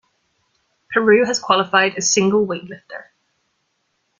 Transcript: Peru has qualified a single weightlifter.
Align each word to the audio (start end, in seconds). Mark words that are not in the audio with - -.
Peru 0.89 1.25
has 1.25 1.37
qualified 1.39 1.95
a 1.95 2.01
single 2.01 2.47
weightlifter. 2.47 3.09